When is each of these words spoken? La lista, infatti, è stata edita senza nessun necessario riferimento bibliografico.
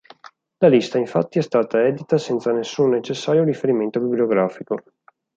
La 0.57 0.67
lista, 0.67 0.97
infatti, 0.97 1.37
è 1.37 1.43
stata 1.43 1.85
edita 1.85 2.17
senza 2.17 2.51
nessun 2.51 2.89
necessario 2.89 3.43
riferimento 3.43 3.99
bibliografico. 3.99 4.79